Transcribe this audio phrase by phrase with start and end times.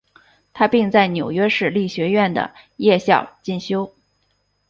[0.51, 3.93] 他并在纽约市立学院的夜校进修。